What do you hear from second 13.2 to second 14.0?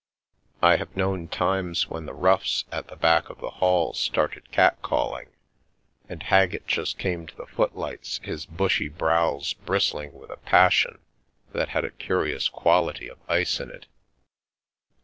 ice in it.